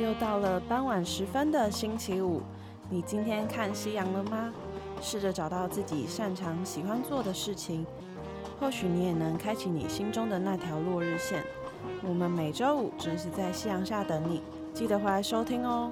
[0.00, 2.42] 又到了傍晚时分的星期五，
[2.90, 4.52] 你今天看夕阳了吗？
[5.00, 7.86] 试着找到自己擅长、喜欢做的事情，
[8.58, 11.44] 或许你也能开启你心中的那条落日线。
[12.02, 14.42] 我们每周五准时在夕阳下等你，
[14.72, 15.90] 记得回来收听哦。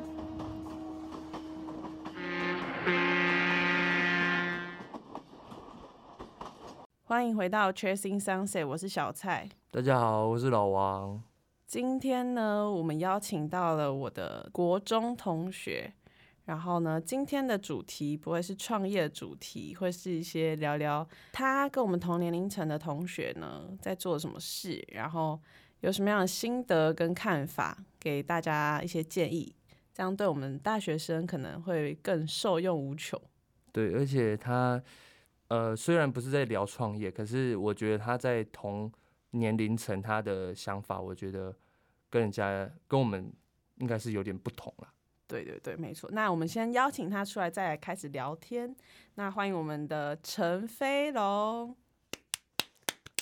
[7.04, 9.48] 欢迎回到 Chasing Sunset，我是小蔡。
[9.72, 11.20] 大家好，我是老王。
[11.70, 15.92] 今天呢，我们邀请到了我的国中同学。
[16.46, 25.38] 然后呢，今天的主题不会是创业主题，会是一些聊聊他跟我们同年龄层的同学呢在做什么事，然后
[25.82, 29.54] 有什么样的心得跟看法，给大家一些建议，
[29.94, 33.16] 这样对我们大学生可能会更受用无穷。
[33.70, 34.82] 对，而且他。
[35.46, 38.88] 呃，虽然不是在聊创业，可是我觉得他在同
[39.30, 41.54] 年龄层，他的想法，我觉得
[42.08, 43.32] 跟人家跟我们
[43.76, 44.88] 应该是有点不同了。
[45.26, 46.10] 对对对，没错。
[46.12, 48.74] 那我们先邀请他出来，再来开始聊天。
[49.14, 51.76] 那欢迎我们的陈飞龙。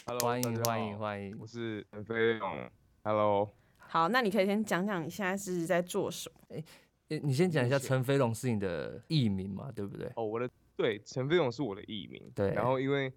[0.07, 2.71] Hello，欢迎欢迎欢迎，我是陈飞龙。
[3.05, 3.55] Hello。
[3.77, 6.57] 好，那你可以先讲讲你现在是在做什么？
[7.09, 9.71] 哎，你先讲一下陈飞龙是你的艺名嘛？
[9.71, 10.11] 对不对？
[10.17, 10.49] 哦，我的。
[10.77, 12.31] 对，陈飞龙是我的艺名。
[12.35, 13.13] 对，然后因为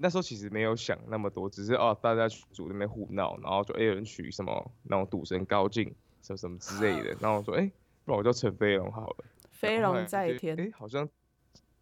[0.00, 7.70] 那时候其实没有想那么多，只是哦，大家群组那边胡闹，然后就有人取什么那种赌神高进什么什么之类的， 然后我说哎，
[8.04, 9.24] 不然我叫陈飞龙好了。
[9.50, 10.58] 飞龙在天。
[10.58, 11.08] 哎，好像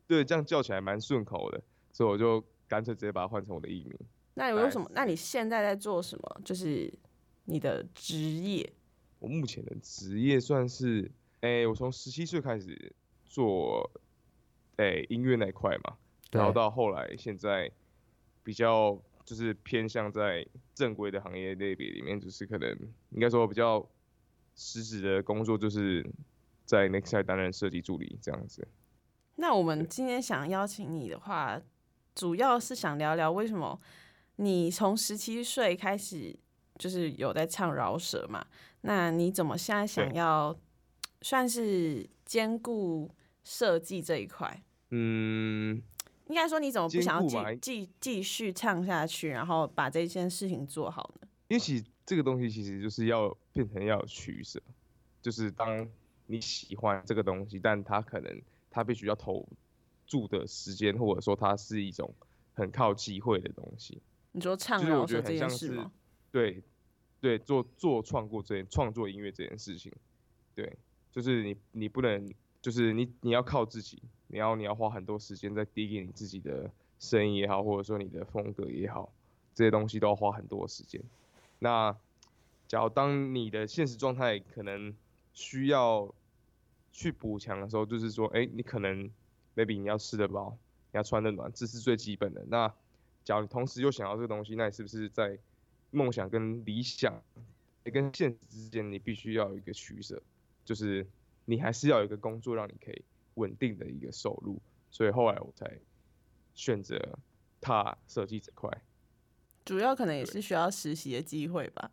[0.07, 3.97] 对，这样叫起来蛮顺口的，所以我就干脆直接把它换成我的艺名。
[4.35, 4.91] 那有什么？
[4.93, 6.41] 那你现在在做什么？
[6.45, 6.93] 就是
[7.45, 8.73] 你的职业？
[9.21, 12.93] 我目前的职业算是，哎，我从十七岁开始
[13.25, 13.91] 做。
[14.81, 15.97] 哎、欸，音乐那一块嘛，
[16.31, 17.69] 然后到后来现在
[18.49, 22.71] 比较就是偏向在正规的行业类别里面，就是可能
[23.11, 23.87] 应该说比较
[24.57, 26.03] 实质的工作，就是
[26.65, 28.67] 在 Nexteye 担任设计助理这样子。
[29.35, 31.61] 那我们今天想邀请你的话，
[32.15, 33.79] 主要是想聊聊为什么
[34.37, 36.35] 你从十七岁开始
[36.79, 38.47] 就是有在唱饶舌嘛？
[38.81, 40.59] 那你怎么现在想要
[41.21, 43.15] 算是兼顾
[43.45, 44.63] 设计这一块？
[44.89, 45.83] 嗯，
[46.29, 51.29] 应该说你怎么不想要继继继续唱下去，然后把这件事情做好呢？
[51.49, 54.63] 因为其实这个东西其实就是要变成要有取舍，
[55.23, 55.89] 就是当
[56.27, 59.49] 你喜欢这个东西，但它可能它必须要投
[60.07, 62.15] 注的时间，或者说它是一种
[62.53, 64.01] 很靠机会的东西。
[64.33, 65.91] 你说唱饶舌这件事吗？
[66.31, 66.63] 对
[67.21, 69.91] 对，做做创作这件创作音乐这件事情，
[70.55, 70.77] 对，
[71.11, 74.03] 就是你你不能，就是你你要靠自己。
[74.29, 79.13] 你要你要花很多时间在滴给你自己的声音也好，或者说你的风格也好，
[79.55, 81.03] 这些东西都要花很多时间。
[81.59, 81.97] 那
[82.67, 84.95] 假如当你的现实状态可能
[85.33, 86.15] 需要
[86.93, 89.11] 去补强的时候，就是说，哎、你可能
[89.57, 90.57] maybe 你要吃得饱，
[90.93, 92.45] 你要穿得暖，这是最基本的。
[92.49, 92.73] 那
[93.25, 95.39] 假如你同时又想要这个东西，那你是不是在
[95.91, 97.23] 梦想跟理想
[97.85, 100.23] 跟现实之间，你必须要有一个取舍，
[100.65, 101.07] 就是
[101.47, 103.03] 你还是要有一个工作让你可以。
[103.39, 104.61] 稳定的一个收入，
[104.91, 105.81] 所以后来我才
[106.55, 107.19] 选择
[107.61, 108.71] 踏设计这块。
[109.65, 111.91] 主要可能也是需要实习的机会吧，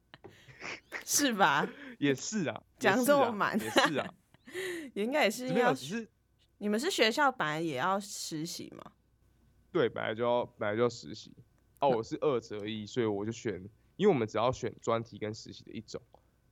[1.04, 1.68] 是吧？
[1.98, 4.14] 也是啊，讲这么满，也是啊，
[4.94, 5.74] 也应该也是要。
[5.74, 6.08] 是
[6.58, 8.92] 你们是学校本来也要实习吗？
[9.72, 11.32] 对，本来就要本来就要实习。
[11.78, 13.54] 哦，我是二择一，所以我就选，
[13.96, 16.00] 因为我们只要选专题跟实习的一种。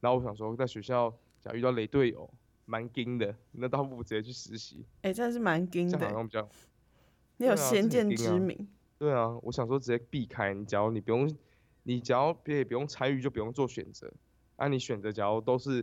[0.01, 1.11] 然后我想说，在学校
[1.41, 2.33] 假如遇到雷队友。
[2.71, 4.85] 蛮精的，那倒不如直接去实习。
[4.97, 5.97] 哎、欸，真的是蛮精的。
[5.97, 6.47] 这好像比较，
[7.39, 8.69] 你有先见之明
[8.99, 9.15] 对、啊。
[9.15, 10.53] 对啊，我想说直接避开。
[10.53, 11.35] 你假如你不用，
[11.85, 14.13] 你只要别也不用参与，就不用做选择。
[14.57, 15.83] 啊，你选择假如都是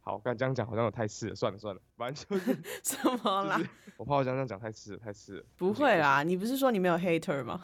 [0.00, 3.60] 好，刚这样讲好像有太次了，算了算了，反正就是 什么啦？
[3.98, 5.44] 我怕我这样讲太次了，太次了。
[5.58, 7.60] 不会啦，你不是说你没有 hater 吗？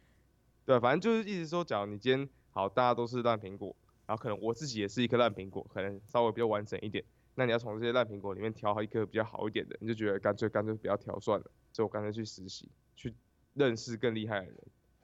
[0.64, 3.76] 对，反正就是一直说，假如你今天好，大家都是烂苹果，
[4.06, 7.04] 然后可能我自己也是一颗烂苹果，可能稍微比较完整一点。
[7.38, 13.14] 那你要从这些烂苹果里面挑好一颗比较好一点的，你就觉得干脆干脆不要挑算了，所以我干脆去实习，去
[13.54, 14.56] 认识更厉害的人。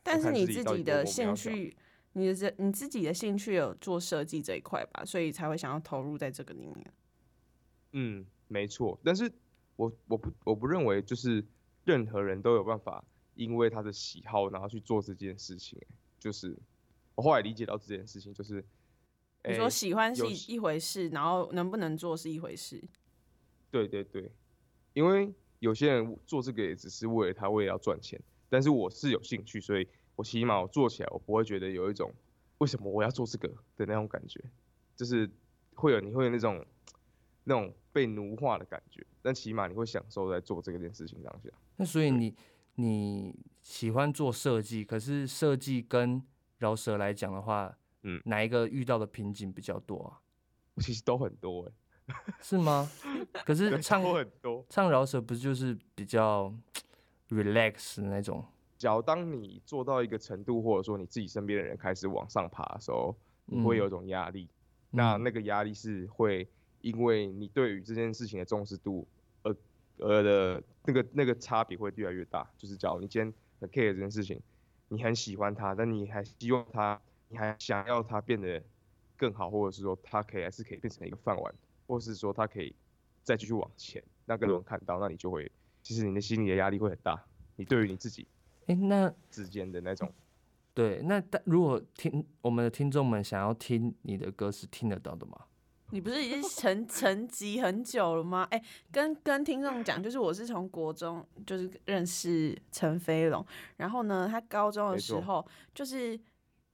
[0.02, 1.76] 但是你自己的兴趣，
[2.14, 6.92] 你的这你自己的兴趣有做设计这一块吧，所以才会想要投入在这个里面。
[7.92, 8.98] 嗯，没错。
[9.04, 9.31] 但是
[9.76, 11.46] 我我不我不认为就是
[11.84, 13.04] 任何人都有办法
[13.36, 15.81] 因为他的喜好然后去做这件事情。
[16.19, 16.58] 就是
[17.14, 18.64] 我后来理解到这件事情就是。
[19.46, 22.82] 你说喜欢是一回事，然后能不能做是一回事。
[23.70, 24.31] 对对对，
[24.93, 29.87] 因为有些人做这个也只是为了他为了要赚钱，但是我是有兴趣，所以
[30.17, 32.12] 我起码我做起来我不会觉得有一种
[32.58, 34.43] 为什么我要做这个的那种感觉，
[34.94, 35.29] 就是
[35.75, 36.64] 会有你会有那种
[37.43, 41.50] 那种被奴化的感觉，但起码你会享受在做这个件事情当下。
[41.76, 42.35] 那所以你
[42.76, 46.23] 你喜欢做设计，可是设计跟
[46.58, 50.20] 饶舌来讲的话，嗯，哪一个遇到的瓶颈比较多啊？
[50.80, 51.72] 其实都很多哎、
[52.06, 52.90] 欸，是吗？
[53.44, 56.52] 可是唱过很多，唱饶舌不是就是比较
[57.30, 58.44] relax 的那种？
[58.76, 63.16] 只要当你做到一个程度，或者说你自己身边的人开始往上爬的时候，
[63.46, 64.48] 你会有一种压力。
[64.90, 66.46] 嗯、那那个压力是会
[66.82, 69.06] 因为你对于这件事情的重视度
[69.42, 69.56] 而
[69.98, 72.46] 而的那个那个差别会越来越大。
[72.58, 74.38] 就是假如你今天很 care 这件事情，
[74.88, 77.00] 你很喜欢它，但你还希望它，
[77.34, 78.62] 你还想要它变得
[79.16, 81.52] 更好，或者是说它可以还是可以变成一个饭碗，
[81.88, 82.72] 或者是说它可以
[83.25, 85.50] 再继续往前，那更多人看到，那你就会
[85.82, 87.20] 其实你的心里的压力会很大。
[87.56, 88.25] 你对于你自己。
[88.66, 90.08] 哎、欸，那之间的那种，
[90.72, 95.46] 对，那但如果听我们的听众们想要听你的歌，是听得到的吗？
[95.90, 98.46] 你不是已经沉沉寂很久了吗？
[98.50, 103.44] 哎、欸，跟跟听众讲，就是我是从国中就是认识陈飞龙，
[103.76, 106.19] 然后呢，他高中的时候就是，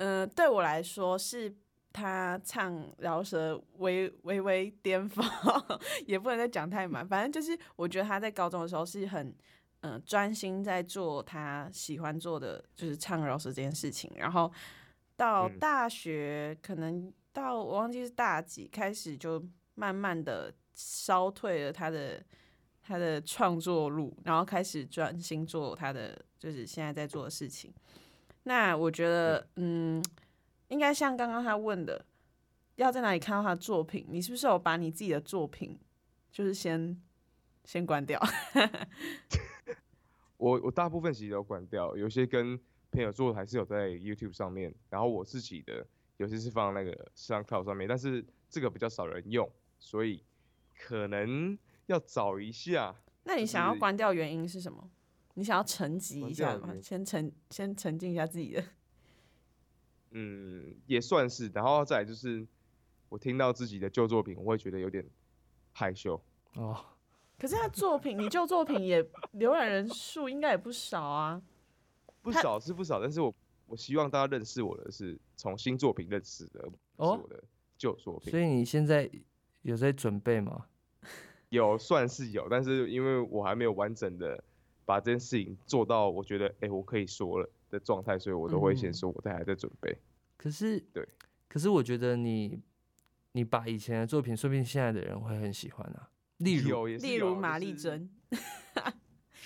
[0.01, 1.55] 呃，对我来说是
[1.93, 5.25] 他唱饶舌微微微巅峰，
[6.07, 9.35] 也不能再讲太满，反正就是我觉得他在高中的时候是很。
[9.83, 14.13] 嗯，专心在做他喜欢做的，就是唱饶舌这件事情。
[14.15, 14.53] 然后
[15.17, 19.43] 到大学，可能到我忘记是大几开始，就
[19.77, 22.23] 慢慢的烧退了他的
[22.83, 27.73] 他的创作路，然后开始专心做他的就是现在在做的事情。
[28.45, 30.03] 那我觉得，嗯，
[30.69, 32.05] 应该像刚刚他问的，
[32.77, 34.07] 要在哪里看到他的作品？
[34.09, 35.79] 你是不是有把你自己的作品，
[36.33, 37.01] 就是先
[37.65, 38.21] 先关掉？
[40.39, 42.59] 我我大部分其实都关掉，有些跟
[42.91, 45.87] 朋友做的还是有在 YouTube 上面，然后我自己的
[46.17, 49.49] 有些是放那个 SoundCloud 上面，但是这个比较少人用，
[49.79, 50.25] 所以
[50.79, 52.97] 可能要找一下。
[53.25, 54.91] 那你想要关掉原因是什么？
[55.41, 56.75] 你想要沉寂一下吗？
[56.83, 58.63] 先沉先沉浸一下自己的。
[60.13, 62.47] 嗯，也算是，然后再来就是
[63.09, 65.03] 我听到自己的旧作品，我会觉得有点
[65.73, 66.23] 害羞
[66.57, 66.85] 哦。
[67.39, 69.03] 可是他作品，你旧作品也
[69.33, 71.41] 浏览人数应该也不少啊。
[72.21, 73.35] 不少是不少，但是我
[73.67, 77.43] 我希望大家认识我的是从新作品认识的，哦，是我的
[77.79, 78.31] 旧作品。
[78.31, 79.11] 所以你现在
[79.63, 80.67] 有在准备吗？
[81.49, 84.45] 有，算是有，但是因为我还没有完整的
[84.91, 89.97] 把这件事情做到，我觉得哎、欸，我可以说了的状态，所以我都会先说我在还在准备。
[90.37, 91.09] 可是对，
[91.49, 92.61] 可是我觉得你
[93.31, 96.11] 你把以前的作品，说不定现在的人会很喜欢啊。
[96.39, 98.11] 例如，例如马丽珍，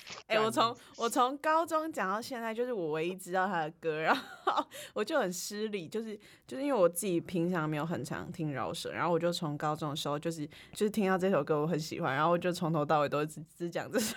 [0.29, 14.17] 哎、欸，我从我从高中讲到现在，就是我唯一知道他的歌，然后我就很失礼，就是就是因为我自己平常没有很常听饶舌，然后我就从高中的时候，就是就是听到这首歌我很喜欢，然后我就从头到尾都只只讲这首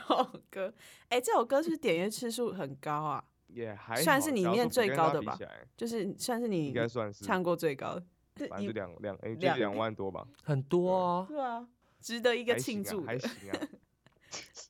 [0.49, 0.73] 歌。
[1.09, 5.37] 哎、欸，这首歌是点阅次数很高啊，也还算是里面最高的吧，
[5.77, 11.67] 就是算是你应该算是唱过最高的，反正两两哎就两万多吧，很多啊，对啊。
[11.99, 13.59] 值得一个庆祝还行啊，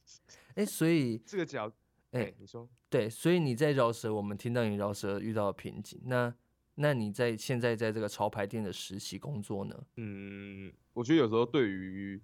[0.58, 1.72] 哎、欸，所以这个角，
[2.12, 6.34] 哎、欸，你说，对，所以你在饶舌，我们听到你饶舌遇到的瓶颈，那
[6.76, 9.84] 那你在现在在这个潮牌店的实习工作呢？
[9.96, 12.22] 嗯，我觉得有时候对于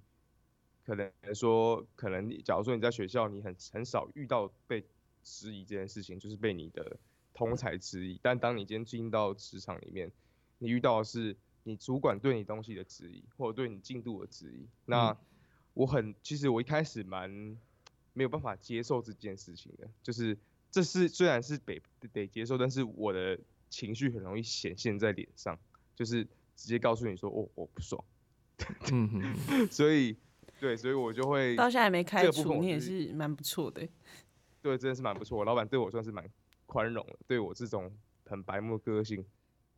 [0.84, 4.84] 可能说，可能你假如说你在学校，你很很少遇到被
[5.24, 7.00] 质疑这件事情，就是被你的
[7.34, 10.12] 同才质疑，但当你今天进到职场里面，
[10.58, 11.36] 你遇到的是。
[11.66, 15.18] 你主管对你东西的质疑，或者对你进度的质疑，那
[15.74, 17.58] 我很其实我一开始蛮
[18.14, 20.38] 没有办法接受这件事情的，就是
[20.72, 23.38] 这是虽然是得得接受，但是我的
[23.70, 25.58] 情绪很容易显现在脸上，
[25.96, 26.24] 就是
[26.56, 28.04] 直接告诉你说哦，我不爽，
[29.70, 30.16] 所以
[30.60, 33.88] 对，所以我就会 到现在还没开除，你也是蛮不错的，
[34.62, 36.30] 对，真的是蛮不错，老板对我算是蛮
[36.66, 37.92] 宽容的，对我这种
[38.26, 39.26] 很白目的个性。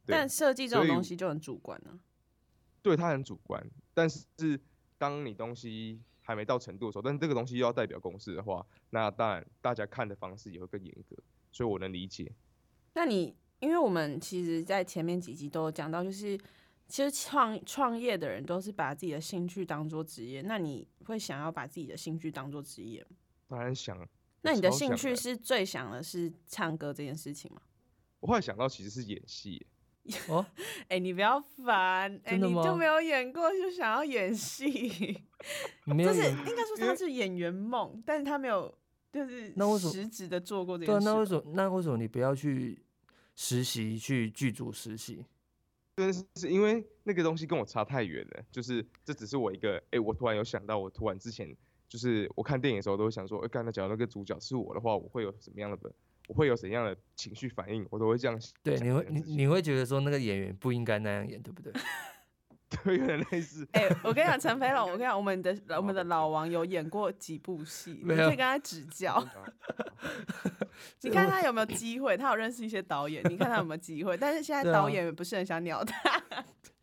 [0.08, 1.98] 但设计这种东西就很主观啊，
[2.84, 3.68] 对，它很主观。
[3.92, 4.60] 但是
[5.00, 11.16] 当你东西还没到程度的时候，但是这个东西又要代表公司的话，那当然大家看的方式也会更严格，
[11.52, 12.30] 所以我能理解。
[12.94, 16.38] 那你因为我们其实，在前面几集都有讲到，就是
[16.88, 20.42] 其实创创业的人都是把自己的兴趣当做职业。
[20.42, 23.18] 那你会想要把自己的兴趣当做职业吗？
[23.48, 23.98] 当然想。
[24.42, 27.62] 那你的兴趣是最想的是唱歌这件事情吗？
[28.20, 29.66] 我后来想到其实是演戏。
[30.30, 30.46] 哦，
[30.88, 34.70] 哎、欸，你不要烦，哎、欸，你就没有演过，就想要演戏，
[35.88, 38.72] 就是应该说他是演员梦，但是他没有，
[39.12, 41.00] 就是实质的做过这件事。
[41.02, 41.44] 对，那为什么？
[41.54, 42.84] 那为什么你不要去
[43.36, 45.26] 实习，去剧组实习？
[45.96, 51.56] 对，是是因为那个东西跟我差太远了，就是这只是我一个，哎、欸，我突然有想到，我突然之前
[51.88, 55.92] 就是我看电影的时候都会想说，哎、欸，刚才讲那个主角是我的话，我会有什么样的，
[56.28, 58.54] 我会有怎样的情绪反应，我都会这样想。
[58.64, 61.72] 对，你会你你会觉得说那个演员不应该那样演，对不对？
[62.84, 63.66] 对，有点类似。
[63.74, 69.24] 哎、欸，我跟你讲， 陈飞龙，我跟你讲，我们的我们的老王有演过几部戏，你可以跟他指教。
[71.02, 72.18] 你看他有没有机会？
[72.18, 74.18] 他有认识一些导演，你看他有没有机会？
[74.18, 76.22] 但是现在导演也不是很想鸟他。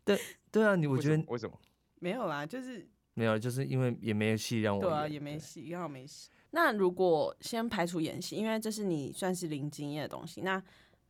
[0.05, 0.19] 对
[0.51, 1.59] 对啊，你我觉得为什么？
[1.99, 4.89] 没有啦，就是没有，就是因为也没有戏让我演。
[4.89, 6.29] 对啊，也没戏，刚好没戏。
[6.55, 10.63] 那如果先排除演戏，因为这是你算是零经验的东西，那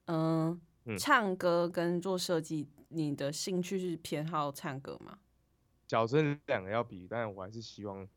[0.05, 2.67] 嗯，嗯唱歌跟做设计。
[2.95, 5.17] 你的兴趣是偏好唱歌吗？
[5.87, 8.07] 假设两个要比，但我还是希望，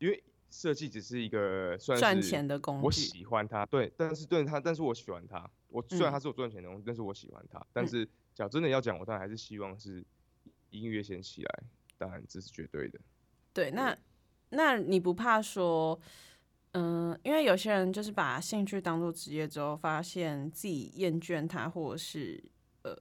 [0.00, 0.20] 因为
[0.50, 5.48] 设计只是一个算赚钱的工具，我喜欢它，对，但是对它，但是我喜欢它。
[5.68, 7.64] 我虽然它是我赚钱的东西，嗯、但是我喜欢它。
[7.72, 8.04] 但是，
[8.34, 10.04] 假如真的要讲，我当然还是希望是
[10.70, 11.62] 音乐先起来，
[11.96, 12.98] 当然这是绝对的。
[13.52, 13.96] 对，那
[14.50, 15.98] 那你不怕说，
[16.72, 22.42] 嗯、呃，因为有些人就是把兴趣当做职业之后，发现自己厌倦它，或者是
[22.82, 22.96] 呃。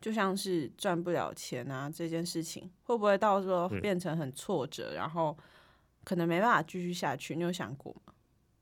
[0.00, 5.34] 就像是赚不了钱啊，这件事情会不会到时候变成很挫折，嗯、然后
[6.04, 7.34] 可能没办法继续下去？
[7.34, 8.12] 你有想过吗？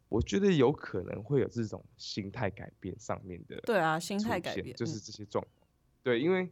[0.09, 3.61] 我觉得有可能会有这种心态改变上面的。
[3.63, 5.67] 对啊，心态改变就是这些状况。
[5.67, 5.67] 嗯、
[6.05, 6.49] 对，因为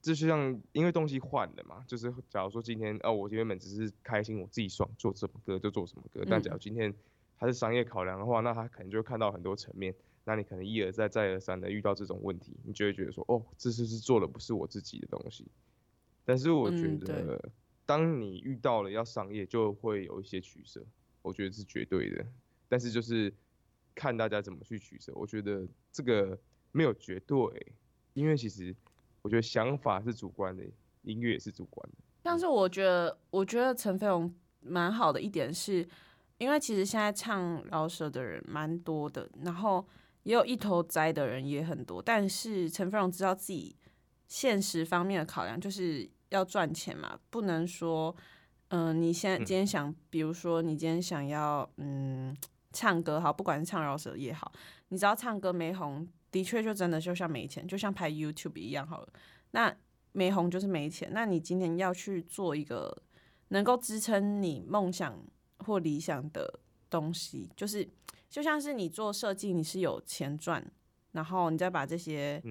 [0.00, 6.20] 就是像因为东西换了嘛，就是假如说今天哦，我原本只是开心，我自己爽，做什么歌就做什么歌。
[6.22, 6.94] 嗯、但假如今天
[7.36, 9.94] 还是商业考量的话，那他可能就会看到很多层面。
[10.24, 15.46] 那你可能一而再再而三的遇到这种问题，你就会觉得说，哦，这次是做的不是我自己的东西。
[16.24, 17.50] 但是我觉得，嗯、
[17.86, 20.84] 当你遇到了要商业，就会有一些取舍，
[21.22, 22.26] 我觉得是绝对的。
[22.68, 23.32] 但是就是
[23.94, 26.38] 看大家怎么去取舍，我觉得这个
[26.72, 27.72] 没有绝对，
[28.12, 28.76] 因为其实
[29.22, 30.64] 我觉得想法是主观的，
[31.02, 31.96] 音乐也是主观的。
[32.22, 35.88] 但是我觉得，我觉得陈飞龙蛮好的一点是，
[36.38, 39.86] 因为其实现在唱饶舌的人蛮多的，然后。
[40.24, 43.74] 也有一头栽的人也很多，但是陈飞龙知道自己
[44.26, 48.14] 现实方面的考量，就是要赚钱嘛，不能说，
[48.68, 52.36] 嗯、呃，你现在今天想，比如说你今天想要，嗯，
[52.72, 54.52] 唱歌好，不管是唱饶舌也好，
[54.88, 59.08] 你只要唱歌没红，的确就真的就像没钱，就像拍 YouTube 一样好了，
[59.50, 59.76] 那
[60.12, 63.02] 没红就是没钱，那你今天要去做一个
[63.48, 65.18] 能够支撑你梦想
[65.58, 67.88] 或理想的东西，就是。
[68.30, 70.62] 就像是你做设计，你是有钱赚，
[71.12, 72.42] 然后你再把这些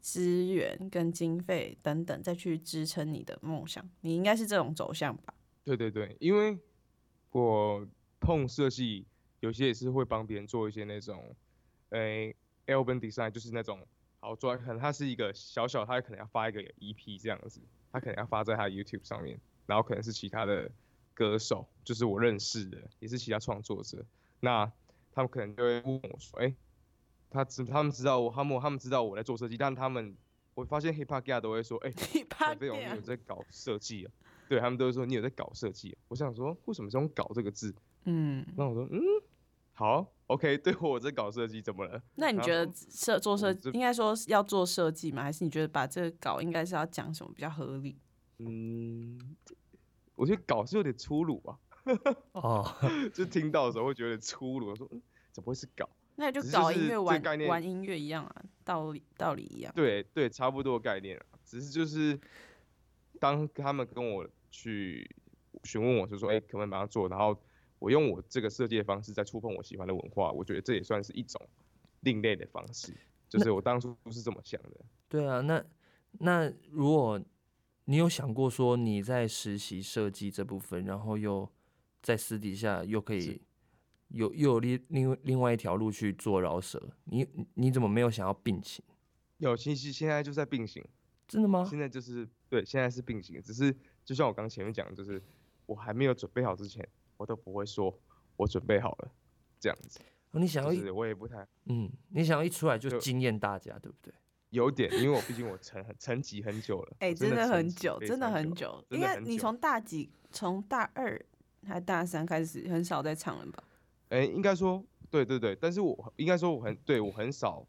[0.00, 5.34] 资源跟经费等等再去支撑你的梦想，你应该是这种走向吧？
[5.64, 6.56] 对对对，因为
[7.32, 7.84] 我
[8.20, 9.04] 碰设计，
[9.40, 11.34] 有些也是会帮别人做一些那种，
[11.90, 12.34] 诶、
[12.66, 13.86] 欸、album design，就是那种
[14.20, 17.60] 好做，可能他是一个小小，他可能要发一个 EP 这样子，
[17.92, 20.70] 他可能要发在他 YouTube 上面，然后可能是其他的
[21.14, 24.04] 歌手，就是我认识的，也是其他创作者，
[24.40, 24.72] 那。
[25.16, 26.54] 他们可能就会问我说：“哎、欸，
[27.30, 30.14] 他知他们知道我，他们他们知道我在做设计，但他们
[30.52, 34.12] 我发现 Hip Hop Guy 都会说：‘哎、 欸，陈飞龙你有在搞设计啊？’
[34.46, 35.96] 对他们都会说你有在搞设计、啊。
[36.08, 37.74] 我想说，为什么是用‘搞’这个字？
[38.04, 39.00] 嗯，那我说嗯，
[39.78, 42.02] 好，OK，对我这搞设计，怎么了？
[42.14, 45.22] 那你觉得设做设计应该说要做设计吗？
[45.22, 47.98] 还是你觉得把这个搞应该是要讲什么比较合理？
[48.38, 49.36] 嗯，
[50.14, 51.58] 我觉得搞是有点粗鲁啊。
[52.32, 52.74] ”哦，
[53.12, 55.86] 就听到的时候会觉得有点粗鲁，说嗯，怎么会是搞？
[56.16, 59.70] 那就搞音乐玩玩音乐一样啊，道理道理一样。
[59.76, 62.18] 对对，差不多概念啊，只是就是
[63.20, 65.14] 当他们跟我去
[65.64, 67.06] 询问我，就说哎、欸，可不可以帮他做？
[67.10, 67.38] 然后
[67.78, 71.40] 我用我这个设计的方式在触碰我喜欢的文化，我觉得这也算是一种
[72.00, 72.96] 另类的方式，
[73.28, 74.84] 就是我当初不是这么想的。
[75.08, 75.64] 对啊，那
[76.12, 77.20] 那如果
[77.84, 81.48] 你有想过说你在实习设计这部分，然后又
[82.02, 83.40] 在私底下又可以
[84.08, 88.84] 有又有另另另外一条路去做饶舌，你你怎么没有想要并行？
[89.38, 90.84] 有，其实现在就在并行。
[91.28, 91.66] 真的吗？
[91.68, 95.20] 现在就是对，现在是并行，只是就像我刚前面讲的，就是
[95.66, 97.96] 我还没有准备好之前，我都不会说
[98.36, 99.10] 我准备好了
[99.58, 100.00] 这样子。
[100.32, 104.12] 哦，你想要一，我也不太，嗯，你想要一出来就惊艳大家，对不对？
[104.50, 111.20] 有点，因为我毕竟我沉沉寂很久了，哎、欸，真的很久，真的很久，因为你从大几，从大二。
[111.66, 113.64] 还大三开始很少在唱了吧？
[114.10, 117.66] 哎、欸，应该说，对对对，但是我应该说我很对我很少，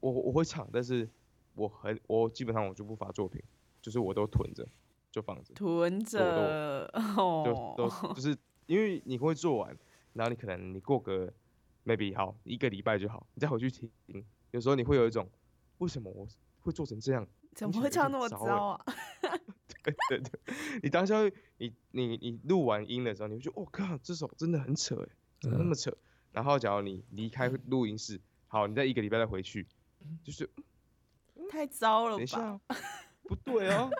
[0.00, 1.08] 我我会唱，但是
[1.54, 3.40] 我很我基本上我就不发作品，
[3.80, 4.66] 就是我都囤着，
[5.12, 8.36] 就放着，囤着，就都就是
[8.72, 9.76] 因为你会做完，
[10.14, 11.30] 然后你可能你过个
[11.84, 13.90] maybe 好一个礼拜就好，你再回去听，
[14.50, 15.28] 有时候你会有一种
[15.76, 16.26] 为什么我
[16.62, 17.28] 会做成这样？
[17.54, 18.84] 怎么会唱那么糟啊？
[19.84, 21.18] 对 对对，你当下
[21.58, 25.08] 你你你录完音的时候，你会觉得，我、哦、靠，这首真的很扯哎，
[25.42, 25.90] 怎么那么扯？
[25.90, 25.96] 嗯、
[26.32, 29.66] 然后假如你离开录音室，好，你再一个礼拜再回去，
[30.24, 30.48] 就是、
[31.36, 32.16] 嗯、太糟了吧？
[32.16, 32.58] 等一下，
[33.24, 33.90] 不对哦，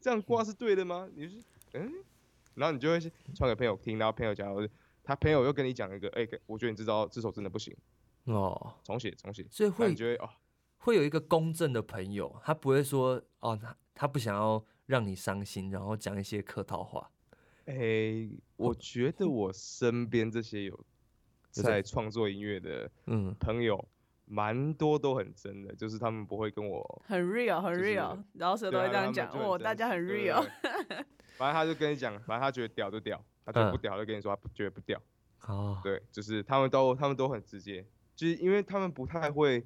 [0.00, 1.08] 这样挂是对的吗？
[1.14, 1.44] 你、就是
[1.74, 1.92] 嗯，
[2.54, 3.00] 然后你就会
[3.34, 4.52] 传给朋友听，然后朋友讲，
[5.02, 7.76] 他朋友又跟你讲一个，哎、欸，我觉得你这招这首真的不行
[8.24, 10.28] 哦，重写重写，所以会觉得哦。
[10.84, 17.08] 会有一个公正的朋友，他不会说哦，他他不想要让你伤心，然后讲一些客套话。
[17.66, 20.84] 哎、欸，我觉得我身边这些有
[21.50, 23.88] 在创作音乐的嗯朋友，
[24.24, 30.44] 蛮多都很真的，就是他们不会跟我很 real 很 real，然后谁都会这样讲哦，大家很 real。
[31.36, 35.00] 反正他就跟你讲，反正他觉得屌就屌，他觉得不屌就跟你说他不觉得不屌。
[35.46, 37.84] 哦，对，就是他们都他们都很直接，
[38.14, 39.64] 就是因为他们不太会。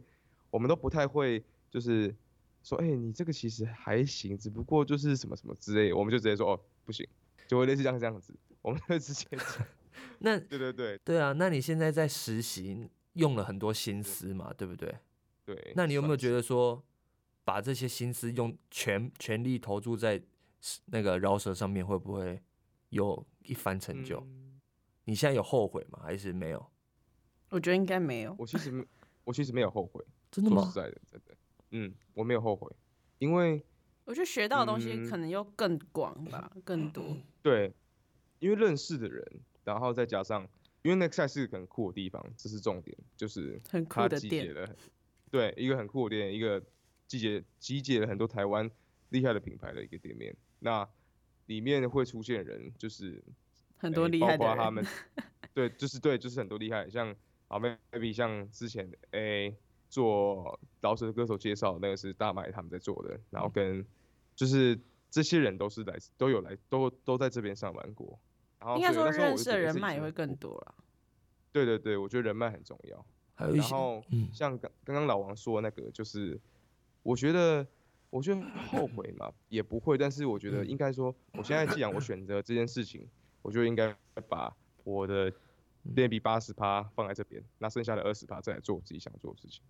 [0.49, 2.15] 我们都不太会，就是
[2.63, 7.07] 说，哎、欸，你这个其实还行，只不过就是什么什么之类，我们就直接说，哦，不行，
[7.47, 8.33] 就会类似这样这样子，
[8.63, 9.67] 我们会直接讲。
[10.21, 14.97] 那 对对对，对啊，那你现在在实习用了很多心思嘛，对，对不对？
[15.45, 15.73] 对。
[15.75, 16.83] 那你有没有觉得说，
[17.45, 20.23] 把这些心思用全全力投注在
[20.87, 22.43] 那个饶舌上面，会不会
[22.91, 24.21] 有一番成就？
[24.21, 24.61] 嗯、
[25.05, 26.01] 你现在有后悔吗？
[26.03, 26.71] 还是没有？
[27.51, 28.35] 我觉得应该没有。
[28.39, 28.87] 我其实
[29.25, 30.05] 我其实没有后悔。
[30.31, 30.63] 真的吗？
[30.63, 31.37] 说实在的，真的，
[31.71, 32.71] 嗯，我没有后悔，
[33.19, 33.65] 因为
[34.05, 37.17] 我觉得学到的东西可能又更广吧，嗯、更多。
[37.41, 37.73] 对，
[38.41, 39.25] 因为认识的人，
[39.65, 40.43] 然后再加上，
[40.83, 44.53] 因为那个赛是很酷的地方，这是重点，就是很酷的店。
[45.31, 46.63] 对，一个很酷的店，一个
[47.07, 48.71] 集结集结了很多台湾
[49.11, 50.37] 厉害的品牌的一个店面。
[50.67, 50.87] 那
[51.47, 53.23] 里面会出现人，就是
[53.79, 54.85] 很多厉害的人，包括他们，
[55.55, 57.15] 对，就是对，就是很多厉害，像
[57.49, 59.49] 啊，maybe 像之前诶。
[59.51, 59.57] 欸
[59.89, 63.87] 做饶舌歌手介绍，那个是大麦他们在做的，然后跟
[64.35, 68.19] 就是这些人都是来都有来都都在这边上班过，
[68.59, 70.75] 然后应该说认识的人脉也会更多了。
[71.53, 73.07] 对对对，我觉得人脉很重要。
[73.37, 74.03] 还有一些，然后
[74.33, 76.39] 像刚刚刚老王说的那个，就是
[77.05, 77.65] 我觉得
[78.11, 78.41] 我觉得
[78.71, 83.09] 后悔嘛也不会，但是我觉得应该说，我现在既然我选择这件事情，
[83.43, 83.95] 我就应该
[84.29, 85.33] 把我的。
[85.95, 89.63] 练比八十趴放在这边，那剩下的二十趴再来做我自己想做的事情，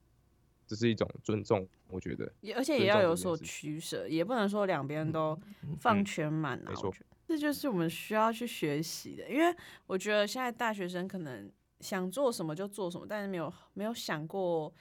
[0.67, 2.33] 这是一种尊重，我觉得。
[2.41, 5.39] 也而且也要有所取舍，也不能说两边都
[5.79, 6.71] 放全满啊。
[6.71, 6.91] 没错，
[7.29, 9.55] 这就是我们需要去学习的，因为
[9.87, 14.73] 我觉得现在大学生可能想做什么就做什么，但是没有没有想过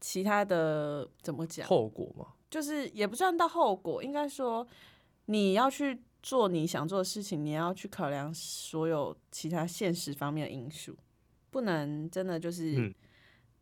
[0.00, 2.28] 其他的怎么讲后果嘛？
[2.50, 4.66] 就是也不算到后果，应该说
[5.26, 6.02] 你要去。
[6.20, 10.94] 做你想做的事情，你要去考量所有其他现实方面的因素，
[11.48, 12.92] 不能真的就是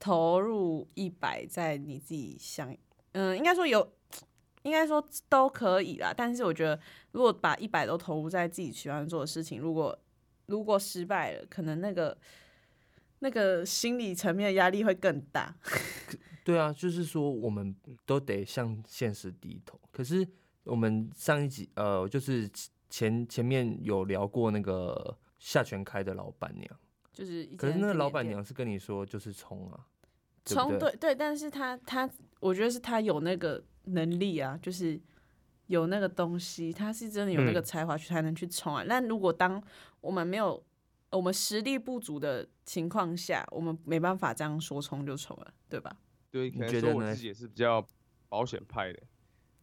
[0.01, 2.72] 投入一百在你自己想，
[3.12, 3.87] 嗯、呃，应该说有，
[4.62, 6.14] 应该说都可以啦。
[6.16, 6.81] 但是我觉得，
[7.12, 9.96] 如果把一百都投入在自己喜欢做的事情，如果
[10.46, 12.16] 如果失败了，可能那个
[13.18, 15.55] 那个心理层面的压力会更大。
[16.47, 20.27] 对啊，就是说我们都得向现实低头，可是。
[20.67, 22.51] 我们上一集呃，就是
[22.91, 26.69] 前前面有聊过那个夏全开的老板娘，
[27.13, 29.87] 就是，可是那个老板娘是跟你说就是冲啊，
[30.45, 35.01] 冲对对，对，但是他他我觉得是他有那个能力啊，就是
[35.69, 38.83] 有那个东西，他是真的有那个才华去才能去冲啊。
[38.89, 39.63] 那、嗯、如果当
[40.01, 40.61] 我们没有
[41.11, 45.97] 我们实力不足的情况下，我们没办法这样说冲就冲了，对吧？
[46.37, 47.87] 对，可能说我自己也是比较
[48.29, 49.03] 保险派的。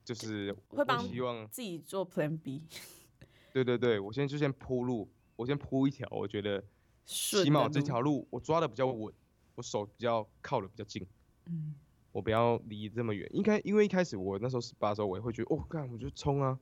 [0.04, 2.68] 就是会帮希望自己做 Plan B。
[3.54, 6.62] 对对对，我先就先铺路，我先铺一条，我觉得
[7.06, 9.14] 起码这条路我抓的比较稳，
[9.56, 11.08] 我手比较靠的比较近，
[11.46, 11.74] 嗯，
[12.12, 13.30] 我不要离这么远。
[13.32, 16.60] 应该因为一开始我那时候十八的时候，我也会觉得哦，干，我就冲啊，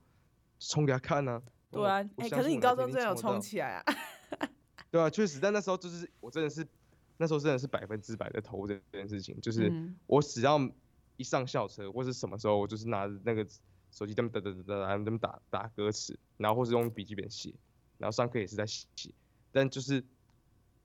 [0.60, 1.42] 冲给他看啊。
[1.72, 3.84] 对啊，哎、欸，可是你高中真的有冲起来啊？
[4.92, 6.64] 对啊，确实，但那时候就是我真的是
[7.22, 9.72] 那时候真的是百分之百的投这件事情，就是
[10.08, 10.60] 我只要。
[11.18, 13.46] 一上校车或是什么时候，我就是拿着那个
[13.92, 17.54] 手机，这么哒哒哒哒，然后这么打打歌词，然后或是用笔记本写，
[18.00, 18.88] 然后上课也是在写。
[19.52, 20.04] 但就是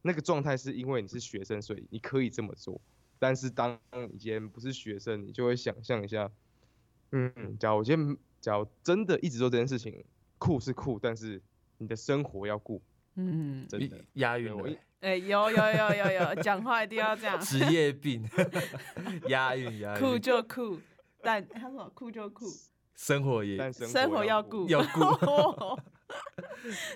[0.03, 2.79] 那个状态是因为你是学生，所以你可以这么做。
[3.19, 6.31] 但是当你今天不是学生，你就会想象一下，
[7.13, 10.05] 嗯，假如我今天假如真的一直做这件事情，
[10.37, 11.41] 酷是酷，但是
[11.79, 12.83] 你的生活要顾，
[13.17, 14.53] 嗯，真的押韵。
[15.01, 17.39] 哎、欸，有有有有有，讲话一定要这样。
[17.41, 18.29] 职业病，
[19.29, 20.01] 押韵押韵。
[20.01, 20.81] 酷就酷，
[21.23, 22.47] 但他说酷就酷，
[22.95, 25.01] 生活也生活要顾要顾，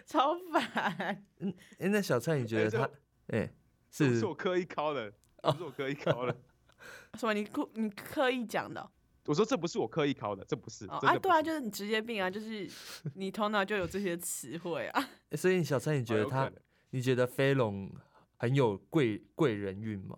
[0.06, 1.24] 超烦。
[1.38, 2.84] 嗯，哎，那小蔡你觉得他，
[3.28, 3.54] 哎、欸，
[3.90, 6.36] 是是我刻意考的，不是我刻意考的。
[7.18, 7.34] 什么？
[7.34, 8.90] 你故你刻意讲的？
[9.26, 10.86] 我说这不是我刻意考的，这不是。
[10.86, 12.68] 哦、不是啊，对啊，就是你职业病啊，就是
[13.14, 15.08] 你头脑就有这些词汇啊。
[15.36, 16.50] 所以小蔡，你觉得他，
[16.90, 17.90] 你觉得飞龙
[18.38, 20.16] 很有贵贵人运吗？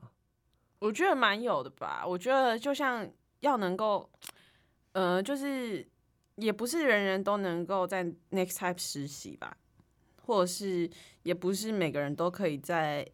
[0.79, 2.07] 我觉得蛮有的吧。
[2.07, 3.07] 我觉得就像
[3.41, 4.09] 要能够，
[4.93, 5.87] 呃，就是
[6.37, 9.57] 也不是人人都能够在 Next Type 实习吧，
[10.23, 10.88] 或者是
[11.25, 13.07] 也不是每个人都可以在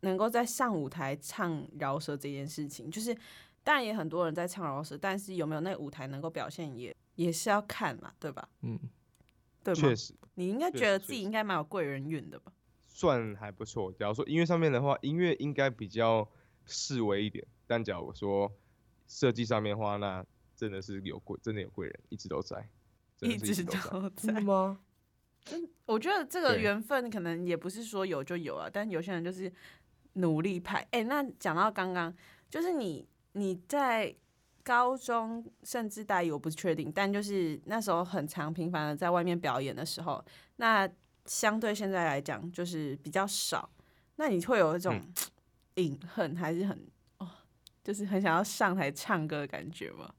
[0.00, 3.14] 能够在上舞台唱饶舌这件事情，就是。
[3.66, 8.48] 当然也很多人在唱饶舌，但是有没有那个舞台能够表现也，也也是要看嘛，对吧？
[8.62, 8.78] 嗯，
[9.64, 9.80] 对吗？
[9.80, 12.52] 确实，你应该觉得自己应该蛮有贵人运的吧？
[12.86, 13.92] 算还不错。
[13.94, 16.30] 假如说音乐上面的话，音乐应该比较
[16.64, 18.48] 示威一点，但假如说
[19.08, 20.24] 设计上面的话，那
[20.54, 22.68] 真的是有贵，真的有贵人，一直都在，
[23.18, 23.72] 一直都
[24.10, 24.78] 在，吗？
[25.44, 29.52] 真，我觉得这个缘分可能也不是说有就有啊，但有些人就是
[30.12, 30.78] 努力派。
[30.92, 32.14] 哎、欸，那讲到刚刚，
[32.48, 33.04] 就是你。
[33.36, 34.14] 你在
[34.64, 40.24] 高中甚至大一，我不确定，但就是那时候很常频繁的在外面表演的时候，
[40.56, 40.88] 那
[41.26, 43.68] 相对现在来讲就是比较少。
[44.16, 44.98] 那你会有一种
[45.76, 47.28] 隐恨，还是很哦，
[47.84, 50.10] 就是很想要上台唱歌的感觉吗？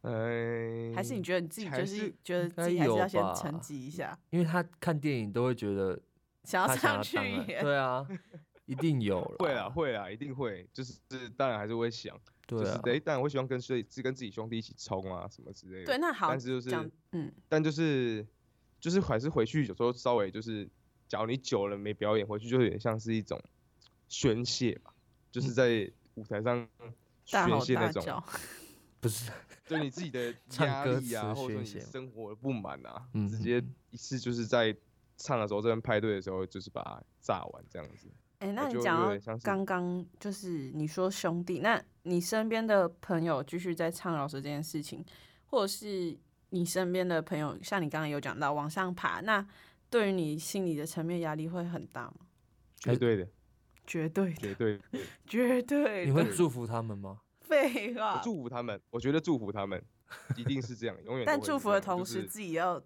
[0.00, 4.18] 哎，还是你觉得你自己就是觉得自己还是要先沉寂一下？
[4.30, 6.00] 因为他看电影都会觉得
[6.44, 7.18] 想要上去，
[7.60, 8.06] 对啊，
[8.66, 10.98] 一定有了，会啊会啊，一定会，就是
[11.36, 12.18] 当然还是会想。
[12.46, 15.86] 对啊，就是，当然我希望跟所以是跟自己兄弟一起冲啊，什么之类的。
[15.86, 18.26] 对，那好，但是就是，嗯，但就是，
[18.78, 20.68] 就是还是回去有时候稍微就是，
[21.08, 23.42] 假如你久了没表演，回去就有点像是一种
[24.08, 24.92] 宣泄吧，
[25.30, 26.68] 就是在舞台上
[27.24, 28.22] 宣泄那种，
[29.00, 29.32] 不是，
[29.66, 34.76] 对你自己的 压力啊，或者说你生活的不满啊，嗯，直接一次就是在
[35.16, 38.06] 唱的时候，这边派对的时候，就是把它炸完这样子。
[38.44, 45.02] 哎、欸，那你讲到刚刚就是你说兄弟，那你身边的朋友继续在唱饶舌这件事情，
[45.46, 46.14] 或者是
[46.50, 49.46] 你身边的朋友，像你刚刚有讲到往上爬，那
[49.88, 52.16] 对于你心里的层面压力会很大吗？
[52.76, 53.26] 绝对的，
[53.86, 54.80] 绝对，绝对，
[55.26, 56.04] 绝对。
[56.04, 57.22] 你会祝福他们吗？
[57.40, 59.82] 废话，祝福他们，我觉得祝福他们
[60.36, 61.24] 一定是这样，永远。
[61.26, 62.82] 但祝福的同时，自己要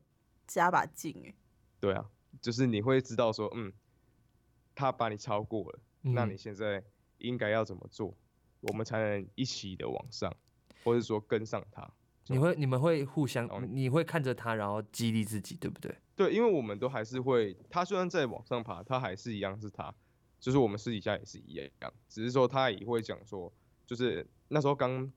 [0.46, 1.34] 加把劲哎。
[1.80, 2.04] 对啊，
[2.40, 3.72] 就是你会知道说，嗯。
[4.78, 6.80] 他把你超过了，嗯、那你现在
[7.18, 8.16] 应该要怎么做，
[8.60, 10.32] 我们才能一起的往上，
[10.84, 11.90] 或者说跟上他？
[12.28, 15.92] 你会，你们会互相，你会看着他，然后激励自己，对不对？
[16.14, 19.92] 对，因为我们都还是会，他虽然在往上爬，他还是一样是他，
[20.38, 23.52] 就是我们私底下也是一样，只是说他也会讲说，
[23.84, 25.10] 就是那时候刚，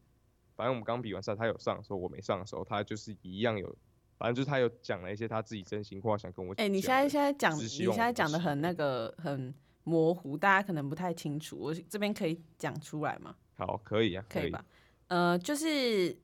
[0.56, 3.78] 反正我们刚比完赛，他有上的时候，我没上的时候，他就是一样有。
[4.22, 6.64] 反正就是他有讲了一些他自己真心话，想跟我讲。
[6.64, 9.52] 哎、欸，你现在现在讲，你现在讲的很那个很
[9.84, 11.58] 模糊，大家可能不太清楚。
[11.58, 13.36] 我这边可以讲出来吗？
[13.58, 14.64] 好，可以啊，可以，可以吧？
[15.08, 16.16] 呃，就是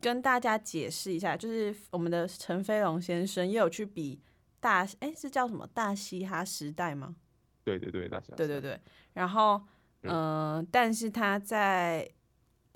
[0.00, 4.20] 跟大家解释一下，就是我们的陈飞龙先生也有去比
[4.58, 7.14] 大，哎、欸，是叫什么大嘻哈时代吗？
[7.62, 8.36] 对对对，大嘻哈。
[8.36, 8.80] 对对对，
[9.12, 9.62] 然后，
[10.02, 12.10] 嗯、呃，但是他在。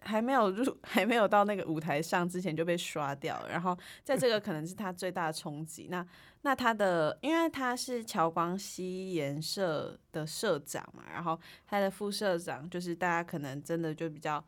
[0.04, 3.48] 还没有入， 还没有到那个舞台上之前就被刷掉了。
[3.48, 5.88] 然后在这个可能是他最大的冲击。
[5.90, 6.06] 那
[6.42, 14.44] 那他的，因为他是乔光熙研社的社长嘛，然后他的副社长就是大家可能真的就比较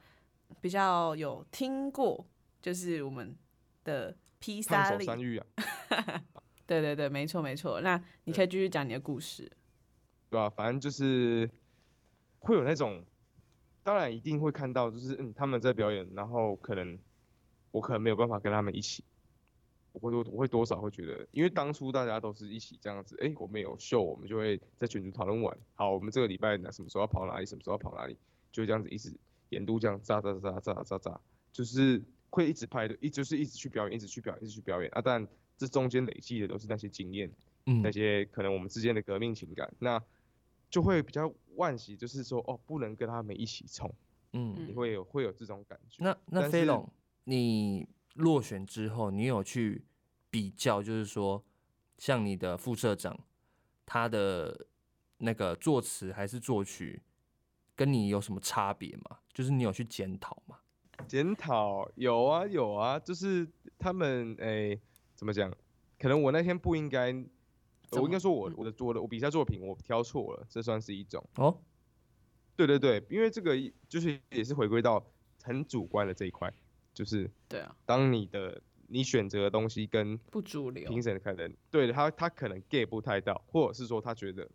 [0.60, 2.26] 比较有听过，
[2.60, 3.36] 就是我们
[3.84, 5.06] 的披萨里。
[6.66, 7.80] 对对对，没错没错。
[7.80, 9.50] 那你可以继续讲你的故事。
[10.30, 11.48] 对啊，反正就是
[12.40, 13.04] 会有那种。
[13.84, 16.98] 当然一定会看到，就是嗯他们在表演，然后可能
[17.70, 19.04] 我可能没有办法跟他们一起，
[19.92, 28.16] 我会多我会多少会觉得，因为当初大家都是一起这样子，哎、欸、我们有秀，我们就会在群组讨论完，好我们这个礼拜呢什么时候要跑哪里，什么时候要跑哪里，
[28.50, 29.14] 就会这样子一直
[29.50, 31.20] 沿路这样炸炸炸炸炸炸，
[31.52, 37.30] 就是会一直拍的，一就是一直去表演，一直去表演，一直去表演啊，但这中间累积的都是那些经验，
[37.66, 40.02] 嗯，那些可能我们之间的革命情感，那。
[40.74, 43.88] 就会比较惋惜，就是说哦，不能跟他们一起冲，
[44.32, 46.02] 嗯，你会有会有这种感觉。
[46.02, 46.92] 那那飞龙，
[47.26, 49.84] 你落选之后，你有去
[50.30, 51.44] 比较，就是说，
[51.96, 53.16] 像你的副社长，
[53.86, 54.66] 他的
[55.18, 57.00] 那个作词还是作曲，
[57.76, 59.18] 跟你有什么差别吗？
[59.32, 60.58] 就是你有去检讨吗？
[61.06, 64.80] 检讨有啊有啊，就是他们哎、欸，
[65.14, 65.48] 怎么讲？
[66.00, 67.24] 可能我那天不应该。
[68.00, 71.56] 我应该说我，我我的我的我比赛作品我挑错了，这算是一种哦。
[72.56, 73.56] 对对对，因为这个
[73.88, 75.04] 就是也是回归到
[75.42, 76.52] 很主观的这一块，
[76.92, 84.48] 就是对啊，当你的你选择的东西跟不主流，评审可能对他他可能 get 不太到，或者是说他觉得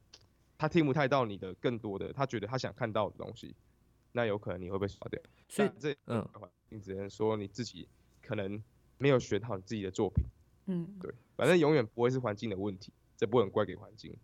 [0.58, 3.54] 他听不太到你的更多的，他觉得他想看到的东西，
[4.14, 5.22] 那有可能你会被刷掉。
[5.50, 6.26] 所以这嗯，
[6.70, 7.88] 你只能说你自己
[8.22, 8.64] 可能
[8.98, 10.24] 没有选好你自己的作品。
[10.68, 14.16] 嗯，对，反正永远不会是环境的问题，这不能怪给环境。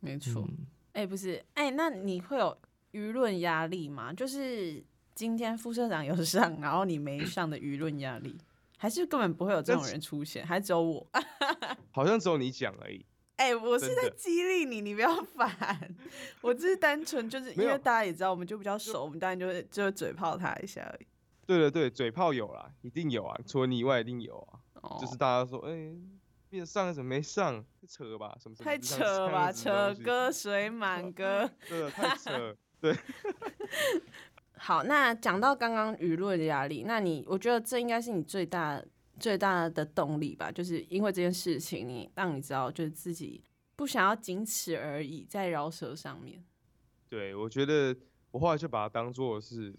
[0.00, 0.42] 没错。
[0.48, 2.56] 嗯哎、欸，不是，哎、欸，那你会有
[2.92, 4.12] 舆论压力吗？
[4.12, 4.82] 就是
[5.14, 8.36] 今天副社长有上，然后你没上的舆论压力，
[8.76, 11.06] 还是根本不会有这种人出现，还只有我？
[11.92, 13.04] 好像只有你讲而已。
[13.36, 15.94] 哎、欸，我是在激励你，你不要烦。
[16.42, 21.06] 我只是单纯就是因为大家也知道，我们就比较熟，我们当然就会就会嘴炮他一下而已。
[21.46, 24.60] 对对对，嘴炮有啦，一定有啊，除了你以外一定有啊。
[24.82, 25.96] 哦、就是大家说，哎、欸。
[26.64, 27.64] 上了怎么没上？
[27.88, 28.64] 扯吧，什么什么？
[28.64, 31.50] 太扯吧，扯歌水满歌。
[31.68, 32.56] 对，太扯。
[32.80, 32.94] 对。
[34.58, 38.80] 好，那讲到刚刚舆论的压力，那你我觉得这应该是你最大
[39.18, 40.52] 最大的动力吧？
[40.52, 43.42] 就是因为这件事情，你让你知道，就是自己
[43.74, 46.44] 不想要仅此而已，在饶舌上面。
[47.08, 47.96] 对，我觉得
[48.30, 49.74] 我后来就把它当做是，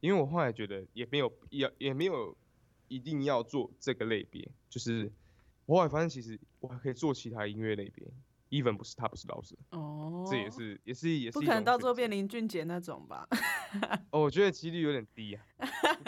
[0.00, 2.36] 因为我后来觉得也没有也也没有
[2.88, 5.10] 一定要做这个类别，就是。
[5.70, 8.04] 我后来发现，其实我还可以做其他音乐类别
[8.50, 13.24] ，even 不是他不是老师哦，这也是也是也是不可能到最后变林俊杰那种吧？
[14.10, 15.44] 哦，我觉得几率有点低啊。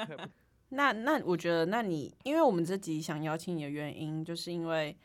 [0.71, 4.97] 那那我觉得，那你因为我们这集想邀请你的原因，就是因为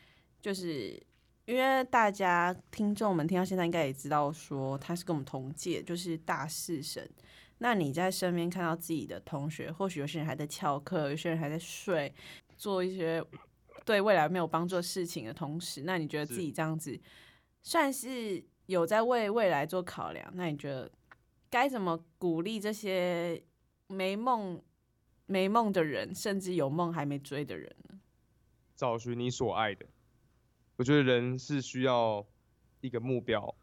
[0.41, 0.99] 就是
[1.45, 7.07] 因为大家听众们听到现在应该也知道，说他是跟我们同届，就是大四生。
[7.59, 12.11] 那你在身边看到自己的同学，或许有些人还在翘课，有些人还在睡，
[12.57, 13.23] 做一些。
[13.87, 16.99] 对未来没有帮助的事情的同时，那你觉得自己这样子
[17.63, 20.29] 算是有在为未来做考量？
[20.35, 20.91] 那你觉得
[21.49, 23.41] 该怎么鼓励这些
[23.87, 24.61] 没梦、
[25.25, 27.97] 没梦的人，甚至有梦还没追的人呢？
[28.75, 29.85] 找寻你所爱的。
[30.75, 32.27] 我觉得人是需要
[32.81, 33.55] 一个目标，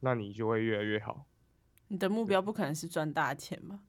[0.00, 1.26] 那你就会越来越好。
[1.88, 3.80] 你的目标不可能是赚大钱吧？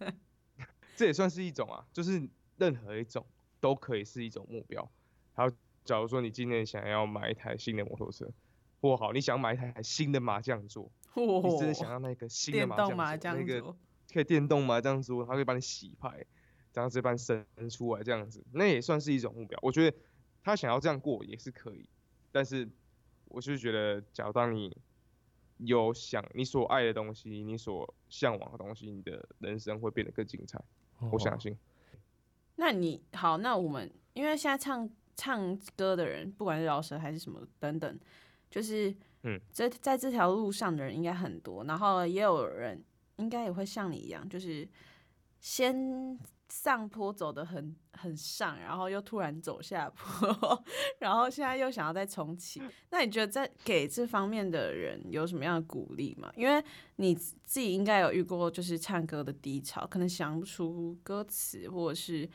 [0.96, 3.24] 这也算是一种啊，就是任何一种
[3.60, 4.90] 都可以是一种目标。
[5.36, 5.50] 好，
[5.84, 8.26] 假如说你今年想要买一台新的摩托车，
[8.80, 13.76] 或好，你想买一台新的麻将桌，哦，你真的想要那个新的麻将桌，麻将那个
[14.10, 16.24] 可以电动麻将桌，它可以帮你洗牌，
[16.72, 19.58] 这样子帮你生出来，这样子，那也算是一种目标。
[19.60, 19.94] 我觉得
[20.42, 21.86] 他想要这样过也是可以，
[22.32, 22.66] 但是
[23.26, 24.74] 我就是觉得，假如当你
[25.58, 30.58] 有想你所爱的东西，你所向往的东西，你的人生会变得更精彩。
[31.00, 31.58] 哦，我相信。
[32.54, 34.90] 那你好，那我们因为现在唱。
[35.16, 37.98] 唱歌的人，不管是饶舌还是什么等等，
[38.50, 42.84] 就是嗯，在在这条路上的人应该很多，然后也有人
[43.16, 44.68] 应该也会像你一样，就是
[45.40, 46.18] 先
[46.50, 50.62] 上坡走的很很上，然后又突然走下坡，
[51.00, 52.62] 然后现在又想要再重启。
[52.90, 56.30] 那你觉得在给这方面的人有什么样的鼓励吗？
[56.36, 56.62] 因为
[56.96, 62.28] 你自己应该有遇过，就是唱歌的低潮，可能想不出歌词，或者是。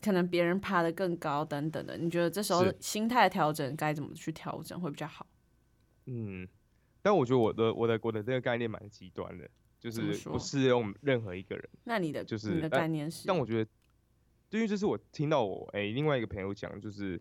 [0.00, 5.26] 可能别人爬得更高等等的，你觉得这时候心态调整该怎么去调整会比较好？
[6.06, 6.48] 嗯，
[7.02, 11.68] 但我觉得我的我的我的这个概念蛮极端的，就是不适用任何一个人。
[11.84, 13.26] 那你的就是你的概念是？
[13.26, 13.70] 但，但我觉得，
[14.50, 17.20] 因为这是我听到我哎、欸、另外一个朋友讲，就是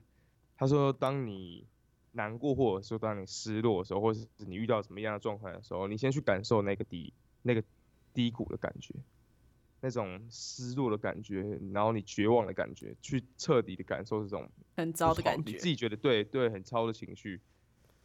[0.56, 1.66] 他说，当你
[2.12, 7.12] 难过或者说当你失落的时候，或者是你遇到什么样的状况的时候，你先去感受那个低
[7.42, 7.64] 那个
[8.14, 8.94] 低谷的感觉。
[9.80, 17.40] 那种失落的感觉，然后你绝望的感觉，去彻底的感受这种很糟的感觉，你自己觉得对对很糟的情绪，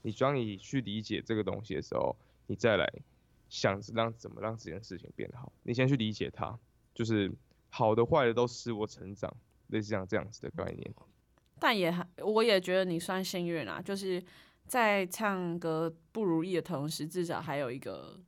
[0.03, 2.15] 你当你去理解这个东西的时候，
[2.47, 2.87] 你再来
[3.49, 5.51] 想着让怎么让这件事情变好。
[5.63, 6.59] 你先去理解它，
[6.95, 7.33] 就是
[7.71, 9.35] 好的坏的都使我成长，
[9.69, 10.95] 类似像这样子的概念。
[11.59, 14.23] 但也还，我也觉得你算幸运啊，就是
[14.67, 18.21] 在唱歌不如意的同时，至少还有一个。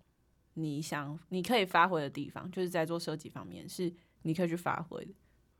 [0.54, 5.12] 你想你可以发挥的地方，就是在做设计方面是你可以去发挥的。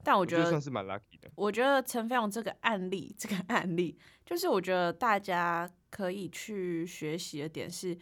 [0.03, 1.31] 但我觉得，我觉得算是蛮 lucky 的。
[1.35, 7.97] 我觉得陈飞鸿这个案例，这个案例就是我觉得大家可以去学习的点是，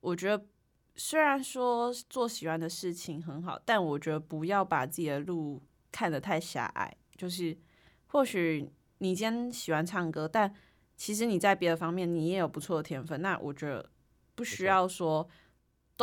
[0.00, 0.46] 我觉得
[0.96, 6.96] 虽然说做喜欢的事情很好，但我觉得不要把自己的路看得太狭隘。
[7.16, 7.56] 就是
[8.06, 10.52] 或许你今天喜欢唱歌，但
[10.96, 13.20] 其实你在别的方面你也有不错的天分。
[13.20, 13.90] 那我觉得
[14.34, 15.28] 不需要说。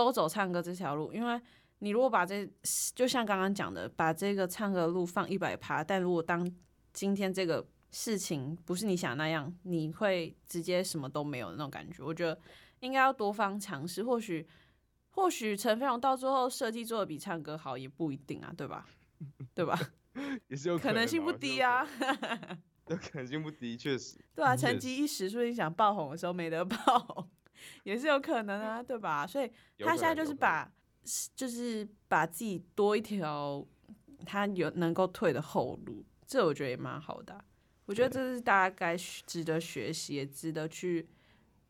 [0.03, 1.39] 都走唱歌这条路，因为
[1.79, 2.49] 你如果把这
[2.95, 6.49] 就像刚刚讲的，把这个唱歌路放一百趴，但如果当
[6.91, 12.03] 今天这个事情不是你想那样，你会直接什么都没有的那种感觉。
[12.03, 12.39] 我觉得
[12.81, 14.47] 应该要多方尝试，或许
[15.09, 18.85] 或许陈飞龙到最后设计做的比唱歌好，也不一定啊，对吧？
[19.53, 19.79] 对吧？
[20.47, 21.87] 也是有可能，可能性不低啊，
[22.87, 24.17] 有 可能性不低，确实。
[24.35, 27.27] 对啊，成绩一时，所以你想爆红的时候没得爆。
[27.83, 29.25] 也是有可能啊，对吧？
[29.25, 30.71] 所以他现在就是把
[31.35, 33.65] 就是把自己多一条
[34.25, 37.43] 他有能够退的后路，这我觉得也蛮好的啊。
[37.85, 41.07] 我觉得这是大家该值得学习、也值得去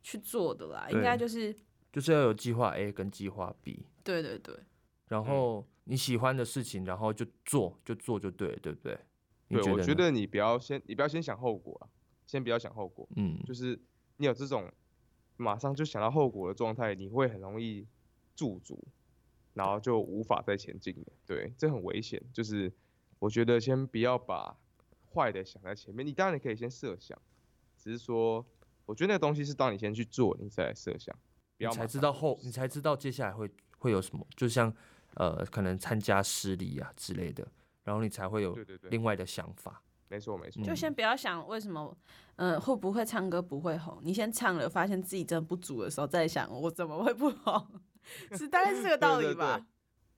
[0.03, 0.87] 去做的啦。
[0.91, 1.55] 应该就是
[1.93, 3.85] 就是要有计划 A 跟计划 B。
[4.03, 4.53] 对对对。
[5.07, 8.99] 然后你喜欢的事情，然后就做，就做就对了，对不对？
[9.47, 11.87] 对，我觉得你不要先，你不要先想后果啊，
[12.25, 13.07] 先不要想后果。
[13.15, 13.41] 嗯。
[13.45, 13.79] 就是
[14.17, 14.69] 你有这种
[15.39, 17.87] 马上就想到后果的状态，你会很容易
[18.35, 18.77] 驻足，
[19.53, 21.13] 然后就无法再前进了。
[21.25, 22.21] 对，这很危险。
[22.31, 22.71] 就是
[23.17, 24.55] 我觉得先不要把。
[25.11, 27.19] 坏的想在前面，你当然可以先设想，
[27.75, 28.45] 只是说，
[28.85, 31.17] 我觉得那个东西是当你先去做，你再来设想，
[31.57, 33.49] 你才知道后，你才知道接下来会
[33.79, 34.71] 会有什么，就像
[35.15, 37.51] 呃，可能参加失礼啊之类的，
[37.83, 38.55] 然后你才会有
[38.91, 39.81] 另外的想法。
[39.81, 41.97] 对对对，没错没错，就先不要想为什么，
[42.35, 47.65] 嗯、呃，会不会唱歌不会红，你先唱了，发现自己真的不足的时候，再想我怎么会不红，
[48.31, 49.55] 是大概是这个道理吧？
[49.55, 49.65] 对对对，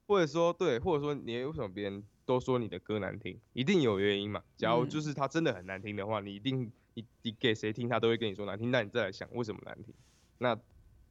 [0.08, 2.04] 或者说对，或者说你为什么别人？
[2.24, 4.42] 都说你的歌难听，一定有原因嘛。
[4.56, 8.72] 假如就是他真的很难听的话，嗯、你一定你你给谁听，他都会跟你说难听。
[8.72, 9.94] 那你再来想为什么难听，
[10.38, 10.58] 那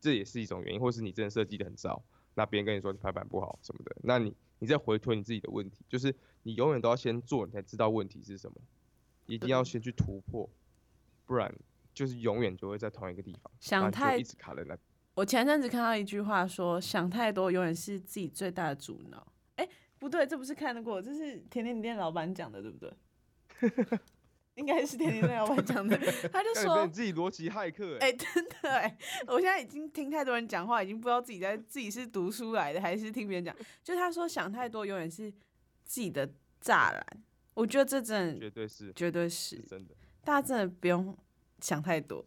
[0.00, 2.02] 这也是一种原因，或是你真的设计的很糟，
[2.34, 8.56] 那别人跟你说你排版不好什么的，那你你再回推你自己的问题，就是你永远都要先做，你才知道问题是什么，
[9.26, 10.48] 一定要先去突破，
[11.24, 11.54] 不然
[11.92, 14.76] 就是永远就会在同一个地方想太一直卡在那。
[15.14, 19.26] 我前阵子看到一句话说，想太多永远是自己最大的阻挠。
[19.98, 22.90] 不对，这不是看得过，这是甜点店老板讲的，对不对？
[24.56, 25.94] 应该是甜甜店老板讲的，
[26.32, 33.54] 他就说你自己逻辑骇客，哎、欸，真的哎，我现在已经听太多人讲话，已经不知道自己在自己是读书来的还是听别人讲。
[33.84, 35.30] 就他说想太多永远是
[35.90, 36.24] 自己的
[36.62, 37.04] 栅栏，
[37.52, 39.94] 我觉得这真的绝对是，绝对是，是真的。
[40.22, 41.18] 大家真的不用
[41.58, 42.24] 想太多。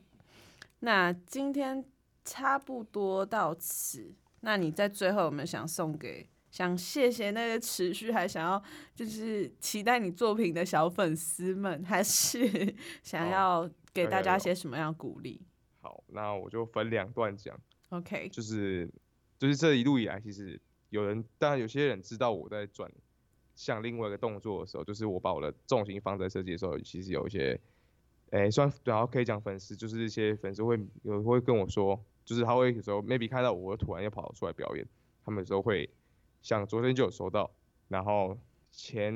[0.80, 1.82] 那今天
[2.22, 6.28] 差不多到此，那你在最后有没有想送给？
[6.50, 8.62] 想谢谢那些持续还想要
[8.94, 15.40] 就是期待你作品的小粉丝们，还是 想要给大家些什么样的鼓励？
[15.80, 17.58] 好，那我就分两段讲。
[17.88, 18.86] OK，就是
[19.38, 20.60] 就是这一路以来，其实
[20.92, 22.90] 有人，当然有些人知道我在转
[23.54, 27.60] 向另外一个动作的时候，就是我把我的重心放在设计的时候，其实有一些，
[28.30, 34.86] 哎、欸，算然后可以讲粉丝，就是一些粉丝会有会跟我说，就是他会有时候 maybe 看到我突然又跑出来表演，
[35.24, 35.90] 他们有时候会。
[36.42, 37.54] 像昨天就有收到，
[37.86, 38.36] 然后
[38.72, 39.14] 前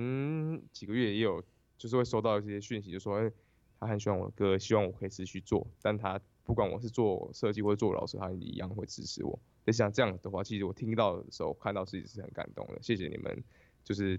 [0.73, 1.43] 几个月也有，
[1.77, 3.33] 就是会收到一些讯息，就说，欸，
[3.81, 9.39] 他很喜欢我的歌，希望我可以持续做，但他不管我是做设计或者做老师，他一样会支持我。
[9.67, 12.79] 就像这样的话，其实我听到的时候，看到自己是很感动的。
[12.81, 13.43] 谢谢你们，
[13.83, 14.19] 就是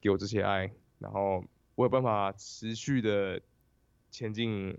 [0.00, 1.42] 给我这些爱，然后
[1.74, 3.40] 我有办法持续的
[4.10, 4.76] 前进，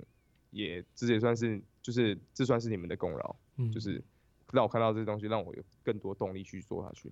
[0.52, 4.04] 也这也算是，就是这算是你们的功劳，嗯，就是
[4.52, 7.12] 让我看到这些东西，让我有更多动力去做下去。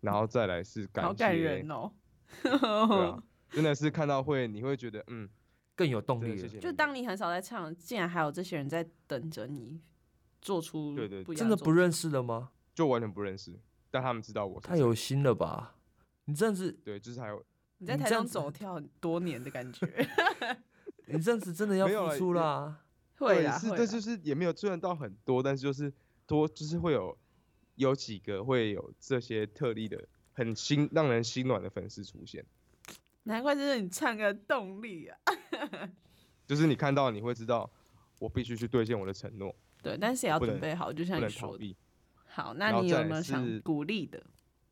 [0.00, 1.92] 然后再来是感谢，好感人哦，
[2.42, 5.28] 对啊， 真的是看到会，你会觉得嗯，
[5.80, 6.46] 更有动力。
[6.58, 9.80] 就当你很少在唱，竟然还有这些人在等着你
[10.42, 12.50] 做出对对，真的不认识了吗？
[12.74, 13.58] 就完全不认识，
[13.90, 14.60] 但他们知道我。
[14.60, 15.76] 太有心了吧？
[16.26, 17.42] 你这样子，对，就是还有
[17.78, 19.86] 你在台上走跳很多年的感觉。
[21.08, 22.82] 你这样子真的要付出啦，
[23.16, 25.90] 会啊，是，这就是也没有赚到很多，但是就是
[26.26, 27.16] 多，就是会有。
[27.76, 32.44] 有几个会有这些特例的，很心让人心暖的粉丝出现，
[33.24, 35.18] 难怪这是你唱歌的动力啊！
[36.46, 37.70] 就是你看到你会知道，
[38.18, 39.54] 我必须去兑现我的承诺。
[39.82, 41.76] 对，但是也要准备好，就像你说的。
[42.26, 44.22] 好，那你有没有想鼓励的？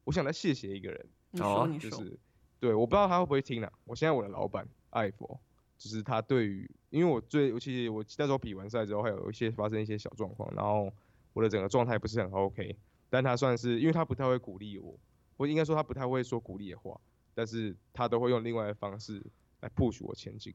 [0.05, 1.07] 我想来谢谢一个人。
[1.31, 1.91] 你说，你说。
[1.91, 2.19] 就是，
[2.59, 3.73] 对，我不知道他会不会听啊。
[3.85, 5.39] 我现在我的老板艾佛，
[5.77, 10.93] 就是他对于，因为我最，尤其我那时候比完赛之后，还有一些发生一些小状况，然后
[11.33, 12.77] 我的整个状态不是很 OK。
[13.11, 14.99] 但他算是，因为他不太会鼓励我，
[15.37, 17.01] 我应该说他不太会说鼓励的话，
[17.39, 19.25] 但是他都会用另外的方式
[19.61, 20.53] 来 push 我前进。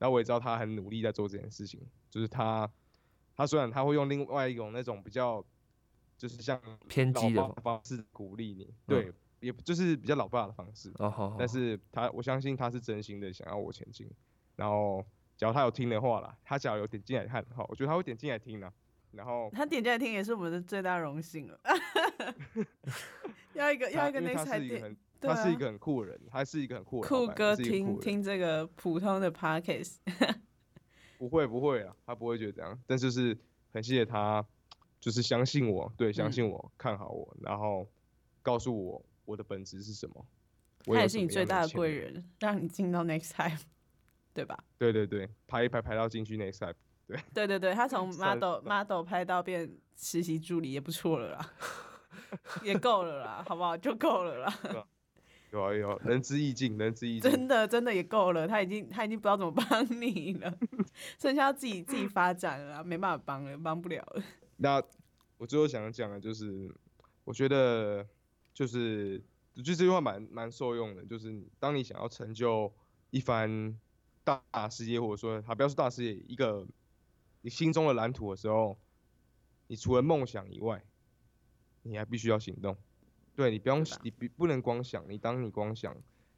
[0.00, 2.68] 然后我也知道他很努力在做这件事情，就是他，
[3.36, 5.44] 他虽然他会用另外一种那种比较，
[6.18, 10.92] 就是像偏激的方式鼓励你，对，也就是比较老爸的方式。
[10.98, 14.10] 哦，但是他，我相信他是真心的想要我前进。
[14.56, 15.06] 然后，
[15.36, 18.72] 只要他有听的话啦，他只要有点进来看的话，我觉得他会点进来听的。
[19.12, 21.60] 然后他点进来听也是我们的最大荣幸了。
[23.54, 24.96] 要一个要一个那台电，
[25.26, 29.96] 他是一个很酷的人，他是一个很酷的酷哥听听这个普通的 podcast。
[31.18, 33.36] 不会不会啊，他不会觉得这样，但就是
[33.72, 34.44] 很谢谢他，
[35.00, 37.88] 就是相信我，对，相信我，看好我，然后
[38.42, 40.26] 告诉我我的本质是什么。
[40.86, 43.58] 他也是你最大的贵人，让你进到 next time，
[44.34, 44.58] 对吧？
[44.76, 46.74] 对对对，排一排排到进去 next time。
[47.06, 51.52] 对对对对，他从 model model 拍到变实习助理也不错了啦。
[52.62, 53.76] 也够了啦，好不好？
[53.76, 54.86] 就够了啦。
[55.54, 57.30] 有啊有，仁至义尽，仁至义尽。
[57.30, 60.52] 真的真的也够了，他已经他已经不知道怎么帮你了，
[61.20, 64.22] 剩下自己自己发展了，没办法帮了，帮不了了。
[64.56, 64.82] 那
[65.38, 66.68] 我最后想讲的就是，
[67.22, 68.04] 我觉得
[68.52, 69.22] 就是
[69.54, 72.72] 就这句话蛮蛮受用的，就是当你想要成就
[73.10, 73.78] 一番
[74.24, 76.66] 大事业，或者说他不要说大事业，一个
[77.42, 78.76] 你心中的蓝图的时候，
[79.68, 80.82] 你除了梦想以外，
[81.82, 82.76] 你还必须要行动。
[83.36, 85.94] 对，你不用，你不不能光想，你当你光想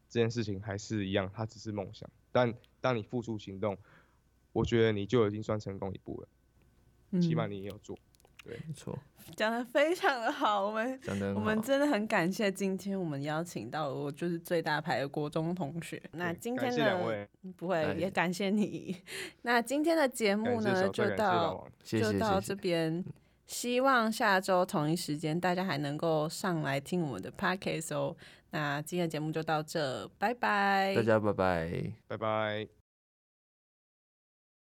[0.09, 2.09] 这件事情还是一样，它只是梦想。
[2.32, 3.76] 但当你付出行动，
[4.53, 6.28] 我觉得你就已经算成功一步了。
[7.11, 7.99] 嗯、起码你也有做。
[8.42, 8.99] 对，没错。
[9.36, 11.01] 讲的非常的好，我们
[11.34, 16.01] 我们真的很感谢今天我们邀请到我就是最大牌的国中同学。
[16.12, 18.97] 那今天的不会也感谢你。
[19.42, 23.05] 那今天的节目呢就到就到这边。
[23.47, 28.16] 希望下周同一时间大家还能够上来听我们的 podcast 哦。
[28.51, 30.94] 那今天的节目就到这，拜拜。
[30.94, 32.86] 大家拜拜，拜拜。